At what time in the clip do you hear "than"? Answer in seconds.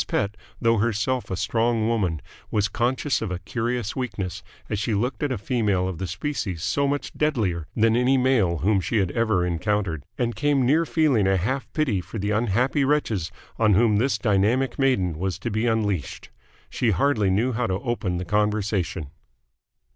7.75-7.95